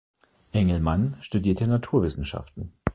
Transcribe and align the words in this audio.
Engelmann 0.51 1.15
studierte 1.21 1.67
Naturwissenschaften. 1.67 2.73